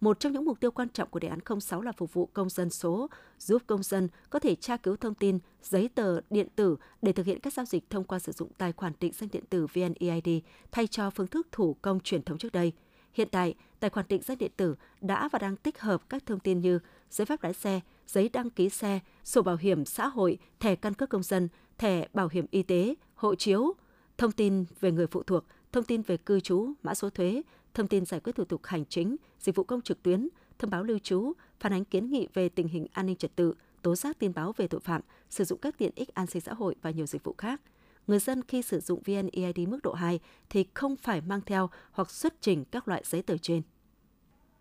[0.00, 2.50] Một trong những mục tiêu quan trọng của đề án 06 là phục vụ công
[2.50, 6.76] dân số, giúp công dân có thể tra cứu thông tin, giấy tờ điện tử
[7.02, 9.44] để thực hiện các giao dịch thông qua sử dụng tài khoản định danh điện
[9.50, 10.28] tử VNeID
[10.72, 12.72] thay cho phương thức thủ công truyền thống trước đây.
[13.12, 16.40] Hiện tại, tài khoản định danh điện tử đã và đang tích hợp các thông
[16.40, 16.78] tin như
[17.10, 20.94] giấy phép lái xe, giấy đăng ký xe, sổ bảo hiểm xã hội, thẻ căn
[20.94, 23.72] cước công dân, thẻ bảo hiểm y tế, hộ chiếu,
[24.18, 27.42] thông tin về người phụ thuộc, thông tin về cư trú, mã số thuế,
[27.76, 30.84] thông tin giải quyết thủ tục hành chính, dịch vụ công trực tuyến, thông báo
[30.84, 34.18] lưu trú, phản ánh kiến nghị về tình hình an ninh trật tự, tố giác
[34.18, 36.90] tin báo về tội phạm, sử dụng các tiện ích an sinh xã hội và
[36.90, 37.60] nhiều dịch vụ khác.
[38.06, 42.10] Người dân khi sử dụng VNeID mức độ 2 thì không phải mang theo hoặc
[42.10, 43.62] xuất trình các loại giấy tờ trên.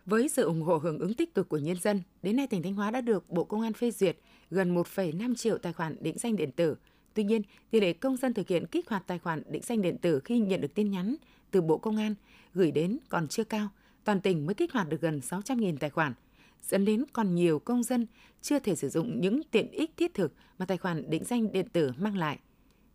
[0.06, 2.74] Với sự ủng hộ hưởng ứng tích cực của nhân dân, đến nay tỉnh Thanh
[2.74, 4.18] Hóa đã được Bộ Công an phê duyệt
[4.50, 6.76] gần 1,5 triệu tài khoản định danh điện tử.
[7.16, 9.98] Tuy nhiên, tỷ lệ công dân thực hiện kích hoạt tài khoản định danh điện
[9.98, 11.16] tử khi nhận được tin nhắn
[11.52, 12.16] từ Bộ Công an
[12.54, 13.70] gửi đến còn chưa cao,
[14.04, 16.14] toàn tỉnh mới kích hoạt được gần 600.000 tài khoản,
[16.62, 18.08] dẫn đến còn nhiều công dân
[18.42, 21.70] chưa thể sử dụng những tiện ích thiết thực mà tài khoản định danh điện
[21.70, 22.40] tử mang lại.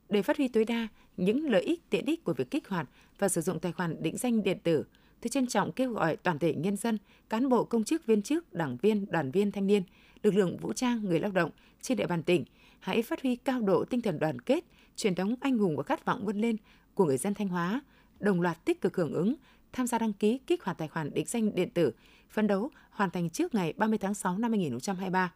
[0.08, 3.28] Để phát huy tối đa những lợi ích tiện ích của việc kích hoạt và
[3.28, 4.84] sử dụng tài khoản định danh điện tử,
[5.20, 8.52] tôi trân trọng kêu gọi toàn thể nhân dân, cán bộ công chức viên chức,
[8.52, 9.82] đảng viên, đoàn viên thanh niên,
[10.22, 12.44] lực lượng vũ trang, người lao động trên địa bàn tỉnh
[12.80, 14.64] hãy phát huy cao độ tinh thần đoàn kết,
[14.96, 16.56] truyền thống anh hùng và khát vọng vươn lên
[16.94, 17.80] của người dân Thanh Hóa,
[18.20, 19.34] đồng loạt tích cực hưởng ứng,
[19.72, 21.92] tham gia đăng ký kích hoạt tài khoản định danh điện tử,
[22.30, 25.32] phấn đấu hoàn thành trước ngày 30 tháng 6 năm 2023,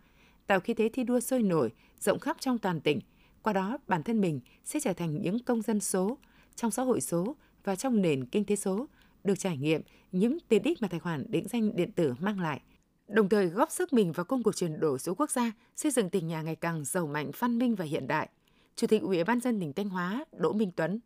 [0.46, 3.00] tạo khí thế thi đua sôi nổi, rộng khắp trong toàn tỉnh.
[3.42, 6.18] Qua đó, bản thân mình sẽ trở thành những công dân số
[6.56, 8.86] trong xã hội số và trong nền kinh tế số,
[9.24, 9.80] được trải nghiệm
[10.12, 12.60] những tiện ích mà tài khoản định danh điện tử mang lại.
[13.08, 16.10] Đồng thời góp sức mình vào công cuộc chuyển đổi số quốc gia, xây dựng
[16.10, 18.28] tỉnh nhà ngày càng giàu mạnh, văn minh và hiện đại.
[18.76, 21.00] Chủ tịch Ủy ban dân tỉnh Thanh Hóa Đỗ Minh Tuấn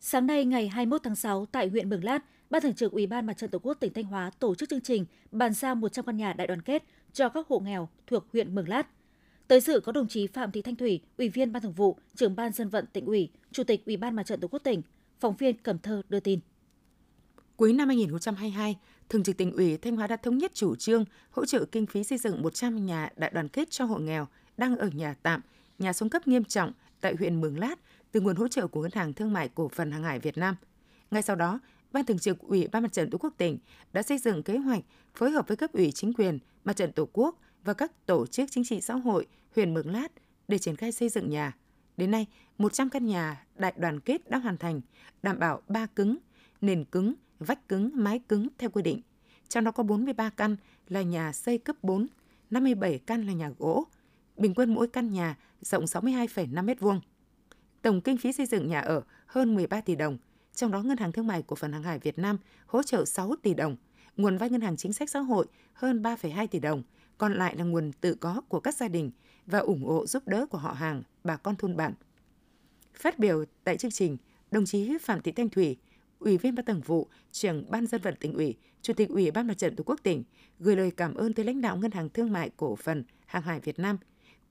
[0.00, 3.26] Sáng nay ngày 21 tháng 6 tại huyện Mường Lát, Ban Thường trực Ủy ban
[3.26, 6.16] Mặt trận Tổ quốc tỉnh Thanh Hóa tổ chức chương trình bàn giao 100 căn
[6.16, 8.86] nhà đại đoàn kết cho các hộ nghèo thuộc huyện Mường Lát.
[9.48, 12.36] Tới dự có đồng chí Phạm Thị Thanh Thủy, Ủy viên Ban Thường vụ, Trưởng
[12.36, 14.82] ban Dân vận tỉnh ủy, Chủ tịch Ủy ban Mặt trận Tổ quốc tỉnh.
[15.20, 16.40] Phóng viên Cẩm Thơ đưa tin.
[17.56, 18.76] Cuối năm 2022,
[19.08, 22.04] Thường trực tỉnh ủy Thanh Hóa đã thống nhất chủ trương hỗ trợ kinh phí
[22.04, 25.40] xây dựng 100 nhà đại đoàn kết cho hộ nghèo đang ở nhà tạm,
[25.78, 27.74] nhà xuống cấp nghiêm trọng tại huyện Mường Lát
[28.12, 30.56] từ nguồn hỗ trợ của Ngân hàng Thương mại Cổ phần Hàng hải Việt Nam.
[31.10, 31.60] Ngay sau đó,
[31.92, 33.58] Ban Thường trực Ủy ban Mặt trận Tổ quốc tỉnh
[33.92, 34.82] đã xây dựng kế hoạch
[35.14, 38.50] phối hợp với cấp ủy chính quyền, Mặt trận Tổ quốc và các tổ chức
[38.50, 40.08] chính trị xã hội huyện Mường Lát
[40.48, 41.52] để triển khai xây dựng nhà.
[41.96, 42.26] Đến nay,
[42.58, 44.80] 100 căn nhà đại đoàn kết đã hoàn thành,
[45.22, 46.18] đảm bảo ba cứng,
[46.60, 49.00] nền cứng, vách cứng, mái cứng theo quy định.
[49.48, 50.56] Trong đó có 43 căn
[50.88, 52.06] là nhà xây cấp 4,
[52.50, 53.84] 57 căn là nhà gỗ.
[54.36, 57.00] Bình quân mỗi căn nhà rộng 62,5 m2.
[57.82, 60.18] Tổng kinh phí xây dựng nhà ở hơn 13 tỷ đồng,
[60.54, 63.34] trong đó Ngân hàng Thương mại Cổ phần Hàng hải Việt Nam hỗ trợ 6
[63.42, 63.76] tỷ đồng,
[64.16, 66.82] nguồn vay Ngân hàng Chính sách Xã hội hơn 3,2 tỷ đồng,
[67.18, 69.10] còn lại là nguồn tự có của các gia đình
[69.46, 71.94] và ủng hộ giúp đỡ của họ hàng, bà con thôn bản.
[72.94, 74.16] Phát biểu tại chương trình,
[74.50, 75.76] đồng chí Phạm Thị Thanh Thủy,
[76.22, 79.46] Ủy viên Ban Thường vụ, trưởng Ban dân vận tỉnh ủy, Chủ tịch Ủy ban
[79.46, 80.24] Mặt trận Tổ quốc tỉnh
[80.58, 83.60] gửi lời cảm ơn tới lãnh đạo Ngân hàng Thương mại Cổ phần Hàng hải
[83.60, 83.98] Việt Nam,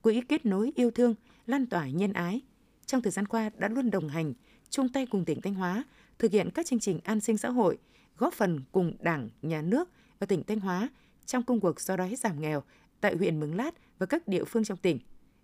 [0.02, 1.14] quỹ kết nối yêu thương,
[1.46, 2.40] lan tỏa nhân ái.
[2.86, 4.34] Trong thời gian qua đã luôn đồng hành,
[4.70, 5.84] chung tay cùng tỉnh Thanh Hóa
[6.18, 7.78] thực hiện các chương trình an sinh xã hội,
[8.18, 10.88] góp phần cùng Đảng, Nhà nước và tỉnh Thanh Hóa
[11.26, 12.62] trong công cuộc xóa đói giảm nghèo
[13.00, 14.98] tại huyện Mường Lát và các địa phương trong tỉnh.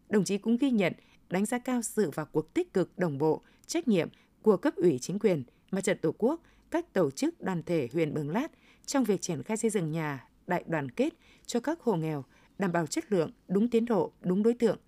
[0.09, 0.93] Đồng chí cũng ghi nhận,
[1.31, 4.09] đánh giá cao sự vào cuộc tích cực đồng bộ, trách nhiệm
[4.43, 8.14] của cấp ủy chính quyền, mặt trận Tổ quốc, các tổ chức đoàn thể huyện
[8.14, 8.48] Mường Lát
[8.87, 11.14] trong việc triển khai xây dựng nhà đại đoàn kết
[11.46, 12.24] cho các hộ nghèo,
[12.59, 14.78] đảm bảo chất lượng, đúng tiến độ, đúng đối tượng.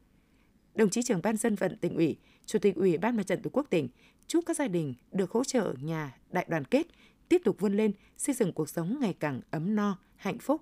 [0.74, 2.16] Đồng chí trưởng ban dân vận tỉnh ủy,
[2.46, 3.88] Chủ tịch Ủy ban Mặt trận Tổ quốc tỉnh
[4.26, 6.86] chúc các gia đình được hỗ trợ nhà đại đoàn kết,
[7.28, 10.60] tiếp tục vươn lên xây dựng cuộc sống ngày càng ấm no, hạnh phúc.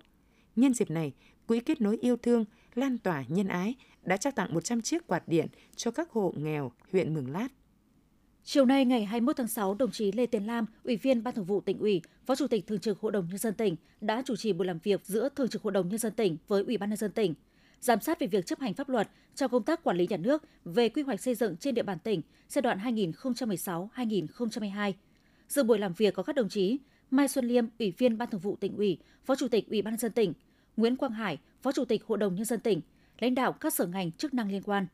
[0.55, 1.13] Nhân dịp này,
[1.47, 5.27] Quỹ kết nối yêu thương, lan tỏa nhân ái đã trao tặng 100 chiếc quạt
[5.27, 7.47] điện cho các hộ nghèo huyện Mường Lát.
[8.51, 11.45] Chiều nay ngày 21 tháng 6, đồng chí Lê Tiến Lam, Ủy viên Ban Thường
[11.45, 14.35] vụ tỉnh ủy, Phó Chủ tịch Thường trực Hội đồng nhân dân tỉnh đã chủ
[14.35, 16.89] trì buổi làm việc giữa Thường trực Hội đồng nhân dân tỉnh với Ủy ban
[16.89, 17.33] nhân dân tỉnh,
[17.79, 20.43] giám sát về việc chấp hành pháp luật trong công tác quản lý nhà nước
[20.65, 24.93] về quy hoạch xây dựng trên địa bàn tỉnh giai đoạn 2016-2022.
[25.47, 26.77] Dự buổi làm việc có các đồng chí
[27.11, 29.93] Mai Xuân Liêm, Ủy viên Ban Thường vụ tỉnh ủy, Phó Chủ tịch Ủy ban
[29.93, 30.33] nhân dân tỉnh,
[30.77, 32.81] Nguyễn Quang Hải, Phó Chủ tịch Hội đồng nhân dân tỉnh,
[33.19, 34.87] lãnh đạo các sở ngành chức năng liên quan.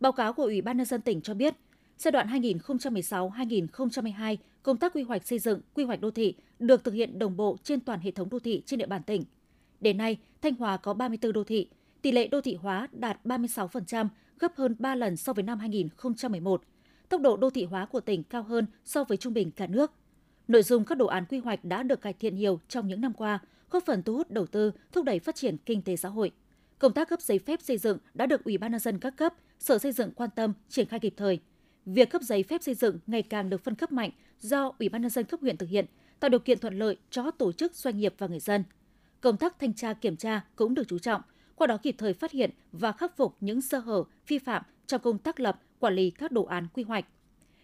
[0.00, 1.54] Báo cáo của Ủy ban nhân dân tỉnh cho biết,
[1.98, 6.94] giai đoạn 2016-2022, công tác quy hoạch xây dựng, quy hoạch đô thị được thực
[6.94, 9.24] hiện đồng bộ trên toàn hệ thống đô thị trên địa bàn tỉnh.
[9.80, 11.68] Đến nay, Thanh Hóa có 34 đô thị,
[12.02, 16.62] tỷ lệ đô thị hóa đạt 36%, gấp hơn 3 lần so với năm 2011.
[17.08, 19.92] Tốc độ đô thị hóa của tỉnh cao hơn so với trung bình cả nước.
[20.48, 23.12] Nội dung các đồ án quy hoạch đã được cải thiện nhiều trong những năm
[23.12, 23.38] qua,
[23.70, 26.32] góp phần thu hút đầu tư, thúc đẩy phát triển kinh tế xã hội.
[26.78, 29.34] Công tác cấp giấy phép xây dựng đã được Ủy ban nhân dân các cấp,
[29.58, 31.40] Sở Xây dựng quan tâm triển khai kịp thời.
[31.86, 35.02] Việc cấp giấy phép xây dựng ngày càng được phân cấp mạnh do Ủy ban
[35.02, 35.86] nhân dân cấp huyện thực hiện,
[36.20, 38.64] tạo điều kiện thuận lợi cho tổ chức doanh nghiệp và người dân.
[39.20, 41.22] Công tác thanh tra kiểm tra cũng được chú trọng,
[41.56, 45.00] qua đó kịp thời phát hiện và khắc phục những sơ hở, vi phạm trong
[45.00, 47.04] công tác lập, quản lý các đồ án quy hoạch.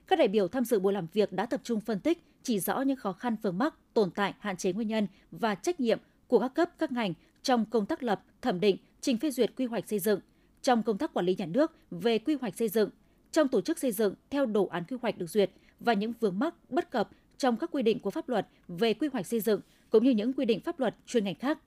[0.06, 2.80] Các đại biểu tham dự buổi làm việc đã tập trung phân tích, chỉ rõ
[2.80, 6.38] những khó khăn vướng mắc, tồn tại, hạn chế nguyên nhân và trách nhiệm của
[6.38, 9.88] các cấp các ngành trong công tác lập, thẩm định, trình phê duyệt quy hoạch
[9.88, 10.20] xây dựng,
[10.62, 12.90] trong công tác quản lý nhà nước về quy hoạch xây dựng,
[13.32, 16.38] trong tổ chức xây dựng theo đồ án quy hoạch được duyệt và những vướng
[16.38, 19.60] mắc bất cập trong các quy định của pháp luật về quy hoạch xây dựng
[19.90, 21.58] cũng như những quy định pháp luật chuyên ngành khác.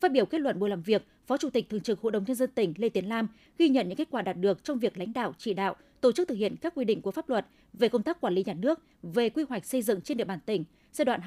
[0.00, 2.34] Phát biểu kết luận buổi làm việc, Phó Chủ tịch Thường trực Hội đồng nhân
[2.34, 5.12] dân tỉnh Lê Tiến Lam ghi nhận những kết quả đạt được trong việc lãnh
[5.12, 8.02] đạo chỉ đạo tổ chức thực hiện các quy định của pháp luật về công
[8.02, 11.04] tác quản lý nhà nước về quy hoạch xây dựng trên địa bàn tỉnh giai
[11.04, 11.20] đoạn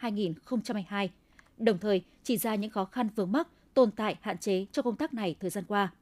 [0.00, 1.08] 2016-2022.
[1.58, 4.96] Đồng thời chỉ ra những khó khăn vướng mắc, tồn tại, hạn chế cho công
[4.96, 5.92] tác này thời gian qua.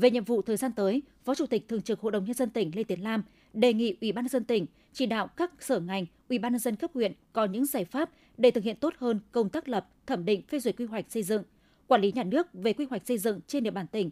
[0.00, 2.50] Về nhiệm vụ thời gian tới, Phó Chủ tịch Thường trực Hội đồng nhân dân
[2.50, 5.80] tỉnh Lê Tiến Lam đề nghị Ủy ban nhân dân tỉnh chỉ đạo các sở
[5.80, 8.94] ngành, Ủy ban nhân dân cấp huyện có những giải pháp để thực hiện tốt
[8.98, 11.42] hơn công tác lập, thẩm định phê duyệt quy hoạch xây dựng,
[11.86, 14.10] quản lý nhà nước về quy hoạch xây dựng trên địa bàn tỉnh,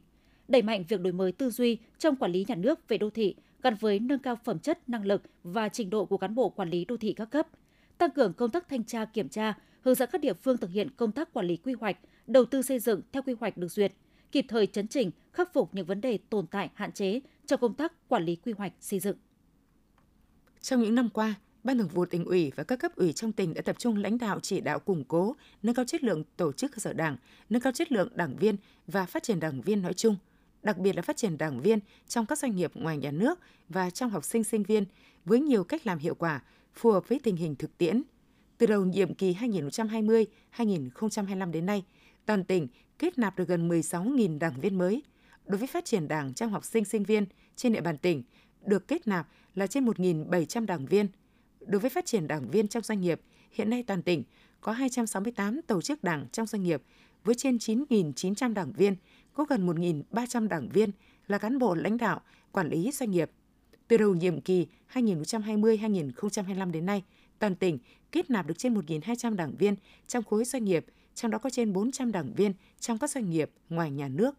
[0.48, 3.34] đẩy mạnh việc đổi mới tư duy trong quản lý nhà nước về đô thị
[3.62, 6.70] gắn với nâng cao phẩm chất, năng lực và trình độ của cán bộ quản
[6.70, 7.48] lý đô thị các cấp,
[7.98, 10.90] tăng cường công tác thanh tra kiểm tra, hướng dẫn các địa phương thực hiện
[10.96, 13.92] công tác quản lý quy hoạch, đầu tư xây dựng theo quy hoạch được duyệt,
[14.32, 17.74] kịp thời chấn chỉnh, khắc phục những vấn đề tồn tại hạn chế trong công
[17.74, 19.16] tác quản lý quy hoạch xây dựng.
[20.60, 23.54] Trong những năm qua, Ban Thường vụ tỉnh ủy và các cấp ủy trong tỉnh
[23.54, 26.72] đã tập trung lãnh đạo chỉ đạo củng cố, nâng cao chất lượng tổ chức
[26.72, 27.16] cơ sở đảng,
[27.50, 30.16] nâng cao chất lượng đảng viên và phát triển đảng viên nói chung,
[30.62, 33.90] đặc biệt là phát triển đảng viên trong các doanh nghiệp ngoài nhà nước và
[33.90, 34.84] trong học sinh sinh viên
[35.24, 36.42] với nhiều cách làm hiệu quả,
[36.74, 38.02] phù hợp với tình hình thực tiễn.
[38.58, 41.84] Từ đầu nhiệm kỳ 2020-2025 đến nay,
[42.26, 45.02] toàn tỉnh kết nạp được gần 16.000 đảng viên mới.
[45.46, 48.22] Đối với phát triển đảng trong học sinh sinh viên trên địa bàn tỉnh,
[48.66, 51.06] được kết nạp là trên 1.700 đảng viên.
[51.60, 54.22] Đối với phát triển đảng viên trong doanh nghiệp, hiện nay toàn tỉnh
[54.60, 56.82] có 268 tổ chức đảng trong doanh nghiệp
[57.24, 58.96] với trên 9.900 đảng viên,
[59.32, 60.90] có gần 1.300 đảng viên
[61.26, 62.20] là cán bộ lãnh đạo,
[62.52, 63.30] quản lý doanh nghiệp.
[63.88, 67.02] Từ đầu nhiệm kỳ 2020-2025 đến nay,
[67.38, 67.78] toàn tỉnh
[68.12, 69.74] kết nạp được trên 1.200 đảng viên
[70.06, 73.50] trong khối doanh nghiệp, trong đó có trên 400 đảng viên trong các doanh nghiệp
[73.68, 74.34] ngoài nhà nước.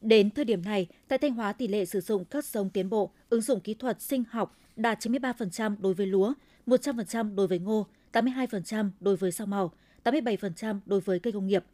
[0.00, 3.10] Đến thời điểm này, tại Thanh Hóa tỷ lệ sử dụng các giống tiến bộ,
[3.28, 6.34] ứng dụng kỹ thuật sinh học đạt 93% đối với lúa,
[6.66, 9.72] 100% đối với ngô, 82% đối với rau màu,
[10.04, 11.64] 87% đối với cây công nghiệp.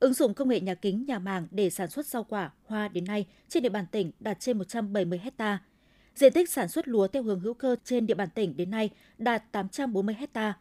[0.00, 3.04] Ứng dụng công nghệ nhà kính, nhà màng để sản xuất rau quả, hoa đến
[3.04, 5.58] nay trên địa bàn tỉnh đạt trên 170 hecta.
[6.14, 8.90] Diện tích sản xuất lúa theo hướng hữu cơ trên địa bàn tỉnh đến nay
[9.18, 10.54] đạt 840 hecta.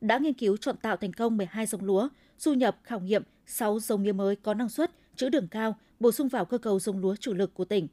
[0.00, 2.08] Đã nghiên cứu chọn tạo thành công 12 giống lúa,
[2.44, 6.12] du nhập khảo nghiệm 6 giống mía mới có năng suất, trữ đường cao, bổ
[6.12, 7.88] sung vào cơ cấu giống lúa chủ lực của tỉnh.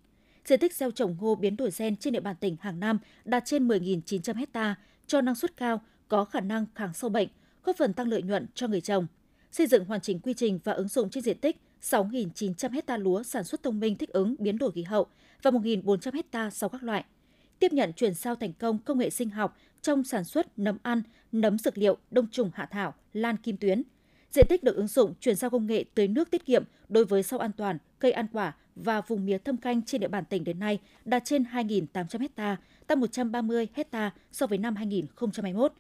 [0.46, 3.44] Diện tích gieo trồng ngô biến đổi gen trên địa bàn tỉnh hàng năm đạt
[3.46, 4.76] trên 10.900 hecta,
[5.08, 7.28] cho năng suất cao, có khả năng kháng sâu bệnh,
[7.64, 9.08] góp phần tăng lợi nhuận cho người trồng.
[9.52, 13.24] Xây dựng hoàn chỉnh quy trình và ứng dụng trên diện tích 6.900 hecta lúa
[13.24, 15.08] sản xuất thông minh thích ứng biến đổi khí hậu
[15.42, 17.06] và 1.400 hecta sau các loại.
[17.60, 21.02] Tiếp nhận chuyển giao thành công công nghệ sinh học trong sản xuất nấm ăn,
[21.32, 23.84] nấm dược liệu, đông trùng hạ thảo, lan kim tuyến.
[24.32, 27.24] Diện tích được ứng dụng chuyển giao công nghệ tưới nước tiết kiệm đối với
[27.24, 30.44] rau an toàn, cây ăn quả và vùng mía thâm canh trên địa bàn tỉnh
[30.44, 35.74] đến nay đạt trên 2.800 ha, tăng 130 ha so với năm 2021.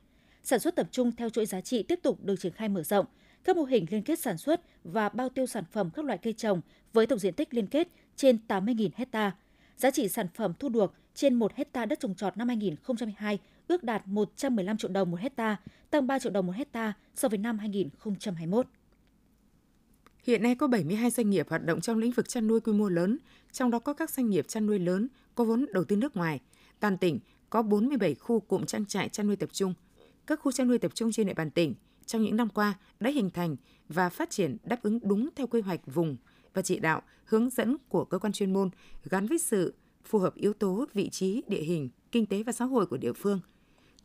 [0.44, 3.06] Sản xuất tập trung theo chuỗi giá trị tiếp tục được triển khai mở rộng.
[3.44, 6.34] Các mô hình liên kết sản xuất và bao tiêu sản phẩm các loại cây
[6.34, 6.62] trồng
[6.94, 9.32] với tổng diện tích liên kết trên 80.000 ha,
[9.78, 13.84] Giá trị sản phẩm thu được trên 1 hecta đất trồng trọt năm 2022 ước
[13.84, 15.58] đạt 115 triệu đồng một hecta,
[15.90, 18.68] tăng 3 triệu đồng một hecta so với năm 2021.
[20.24, 22.90] Hiện nay có 72 doanh nghiệp hoạt động trong lĩnh vực chăn nuôi quy mô
[22.90, 23.18] lớn,
[23.52, 26.40] trong đó có các doanh nghiệp chăn nuôi lớn có vốn đầu tư nước ngoài.
[26.80, 29.74] Toàn tỉnh có 47 khu cụm trang trại chăn nuôi tập trung.
[30.28, 31.74] Các khu chăn nuôi tập trung trên địa bàn tỉnh
[32.06, 33.56] trong những năm qua đã hình thành
[33.90, 36.18] và phát triển đáp ứng đúng theo quy hoạch vùng
[36.54, 38.70] và chỉ đạo hướng dẫn của cơ quan chuyên môn
[39.04, 42.66] gắn với sự phù hợp yếu tố vị trí, địa hình, kinh tế và xã
[42.66, 43.40] hội của địa phương.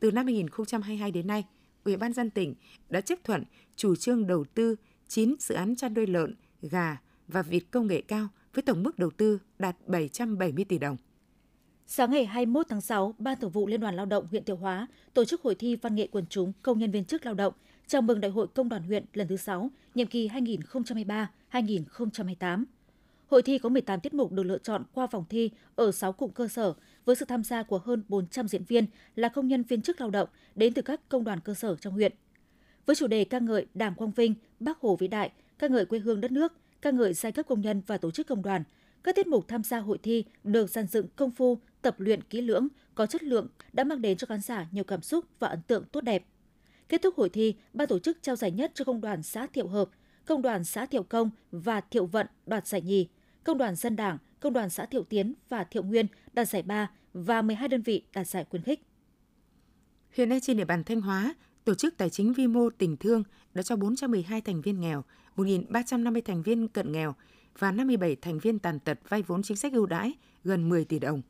[0.01, 1.45] Từ năm 2022 đến nay,
[1.85, 2.55] Ủy ban dân tỉnh
[2.89, 3.45] đã chấp thuận
[3.77, 4.77] chủ trương đầu tư
[5.09, 6.97] 9 dự án chăn nuôi lợn, gà
[7.29, 10.97] và vịt công nghệ cao với tổng mức đầu tư đạt 770 tỷ đồng.
[11.87, 14.87] Sáng ngày 21 tháng 6, Ban Thường vụ Liên đoàn Lao động huyện Thiệu Hóa
[15.15, 17.55] tổ chức hội thi văn nghệ quần chúng công nhân viên chức lao động
[17.87, 20.29] chào mừng Đại hội Công đoàn huyện lần thứ 6, nhiệm kỳ
[21.53, 22.65] 2023-2028.
[23.27, 26.31] Hội thi có 18 tiết mục được lựa chọn qua vòng thi ở 6 cụm
[26.31, 29.83] cơ sở với sự tham gia của hơn 400 diễn viên là công nhân viên
[29.83, 32.13] chức lao động đến từ các công đoàn cơ sở trong huyện.
[32.87, 35.99] Với chủ đề ca ngợi Đảng Quang Vinh, Bác Hồ vĩ đại, ca ngợi quê
[35.99, 38.65] hương đất nước, ca ngợi giai cấp công nhân và tổ chức công đoàn,
[39.05, 42.41] các tiết mục tham gia hội thi được dàn dựng công phu, tập luyện kỹ
[42.41, 45.63] lưỡng, có chất lượng đã mang đến cho khán giả nhiều cảm xúc và ấn
[45.63, 46.25] tượng tốt đẹp.
[46.89, 49.69] Kết thúc hội thi, ban tổ chức trao giải nhất cho công đoàn xã Thiệu
[49.69, 49.89] Hợp,
[50.27, 53.09] công đoàn xã Thiệu Công và Thiệu Vận đoạt giải nhì,
[53.45, 56.91] công đoàn dân đảng, công đoàn xã Thiệu Tiến và Thiệu Nguyên đạt giải ba
[57.13, 58.81] và 12 đơn vị đạt giải khuyến khích.
[60.11, 61.35] Hiện nay trên địa bàn Thanh Hóa,
[61.65, 63.23] Tổ chức Tài chính Vi mô Tình Thương
[63.55, 65.05] đã cho 412 thành viên nghèo,
[65.37, 67.15] 1.350 thành viên cận nghèo
[67.59, 70.13] và 57 thành viên tàn tật vay vốn chính sách ưu đãi
[70.45, 71.23] gần 10 tỷ đồng.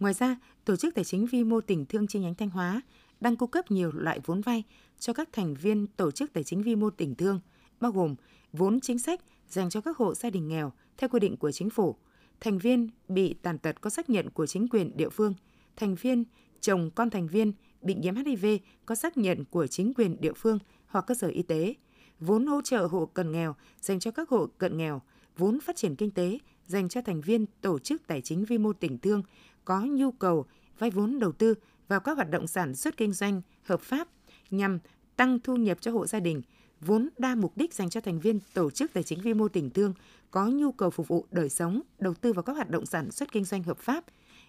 [0.00, 2.80] Ngoài ra, Tổ chức Tài chính Vi mô Tình Thương chi nhánh Thanh Hóa
[3.20, 4.64] đang cung cấp nhiều loại vốn vay
[4.98, 7.40] cho các thành viên Tổ chức Tài chính Vi mô Tình Thương,
[7.80, 8.14] bao gồm
[8.52, 11.70] vốn chính sách dành cho các hộ gia đình nghèo theo quy định của chính
[11.70, 11.96] phủ,
[12.40, 15.34] thành viên bị tàn tật có xác nhận của chính quyền địa phương,
[15.76, 16.24] thành viên
[16.60, 18.46] chồng con thành viên bị nhiễm HIV
[18.86, 21.74] có xác nhận của chính quyền địa phương hoặc cơ sở y tế,
[22.20, 25.02] vốn hỗ trợ hộ cận nghèo dành cho các hộ cận nghèo,
[25.36, 28.72] vốn phát triển kinh tế dành cho thành viên tổ chức tài chính vi mô
[28.72, 29.22] tỉnh thương
[29.64, 30.46] có nhu cầu
[30.78, 31.54] vay vốn đầu tư
[31.88, 34.08] vào các hoạt động sản xuất kinh doanh hợp pháp
[34.50, 34.78] nhằm
[35.16, 36.42] tăng thu nhập cho hộ gia đình,
[36.80, 39.70] vốn đa mục đích dành cho thành viên tổ chức tài chính vi mô tỉnh
[39.70, 39.94] thương
[40.30, 43.32] có nhu cầu phục vụ đời sống, đầu tư vào các hoạt động sản xuất
[43.32, 44.04] kinh doanh hợp pháp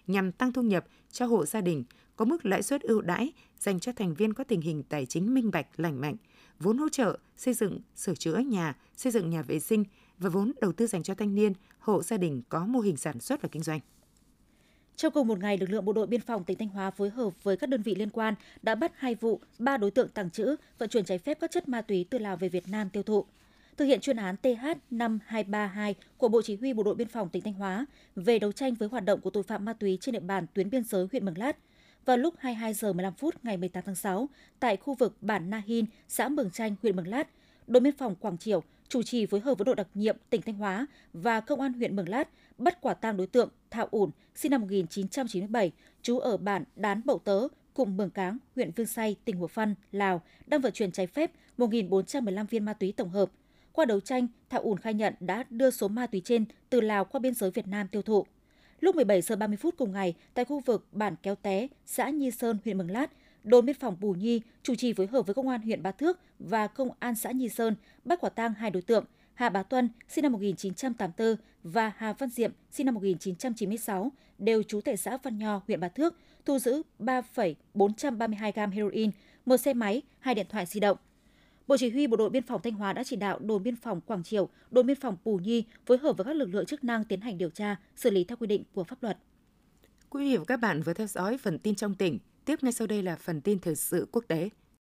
[0.06, 1.84] nhằm tăng thu nhập cho hộ gia đình,
[2.16, 5.34] có mức lãi suất ưu đãi dành cho thành viên có tình hình tài chính
[5.34, 6.16] minh bạch, lành mạnh,
[6.60, 9.84] vốn hỗ trợ xây dựng, sửa chữa nhà, xây dựng nhà vệ sinh
[10.18, 13.20] và vốn đầu tư dành cho thanh niên, hộ gia đình có mô hình sản
[13.20, 13.80] xuất và kinh doanh.
[14.96, 17.30] Trong cùng một ngày, lực lượng bộ đội biên phòng tỉnh Thanh Hóa phối hợp
[17.42, 20.56] với các đơn vị liên quan đã bắt hai vụ, ba đối tượng tàng trữ,
[20.78, 23.24] vận chuyển trái phép các chất ma túy từ Lào về Việt Nam tiêu thụ.
[23.76, 27.54] Thực hiện chuyên án TH5232 của Bộ Chỉ huy Bộ đội Biên phòng tỉnh Thanh
[27.54, 30.46] Hóa về đấu tranh với hoạt động của tội phạm ma túy trên địa bàn
[30.54, 31.56] tuyến biên giới huyện Mường Lát,
[32.04, 34.28] vào lúc 22 giờ 15 phút ngày 18 tháng 6
[34.60, 37.28] tại khu vực bản Na Hin, xã Mường Chanh, huyện Mường Lát,
[37.66, 40.54] đồn biên phòng Quảng Triều chủ trì phối hợp với đội đặc nhiệm tỉnh Thanh
[40.54, 44.50] Hóa và công an huyện Mường Lát bắt quả tang đối tượng Thạo Ủn, sinh
[44.50, 45.72] năm 1997,
[46.02, 49.74] trú ở bản Đán Bậu Tớ, cụm Mường Cáng, huyện Vương Say, tỉnh Hủa Phăn,
[49.92, 53.30] Lào, đang vận chuyển trái phép 1.415 viên ma túy tổng hợp.
[53.72, 57.04] Qua đấu tranh, Thạo Ủn khai nhận đã đưa số ma túy trên từ Lào
[57.04, 58.26] qua biên giới Việt Nam tiêu thụ.
[58.80, 62.30] Lúc 17 giờ 30 phút cùng ngày, tại khu vực bản Kéo Té, xã Nhi
[62.30, 63.10] Sơn, huyện Mường Lát,
[63.44, 66.20] đồn biên phòng Bù Nhi chủ trì phối hợp với công an huyện Bá Thước
[66.38, 67.74] và công an xã Nhi Sơn
[68.04, 72.30] bắt quả tang hai đối tượng Hà Bá Tuân, sinh năm 1984 và Hà Văn
[72.30, 76.82] Diệm, sinh năm 1996, đều trú tại xã Văn Nho, huyện Bá Thước, thu giữ
[76.98, 79.10] 3,432 gam heroin,
[79.46, 80.98] một xe máy, hai điện thoại di động.
[81.66, 84.00] Bộ Chỉ huy Bộ đội Biên phòng Thanh Hóa đã chỉ đạo đồn biên phòng
[84.00, 87.04] Quảng Triều, đồn biên phòng Pù Nhi phối hợp với các lực lượng chức năng
[87.04, 89.18] tiến hành điều tra, xử lý theo quy định của pháp luật.
[90.10, 92.18] Quý vị và các bạn vừa theo dõi phần tin trong tỉnh.
[92.44, 94.50] Tiếp ngay sau đây là phần tin thời sự quốc tế.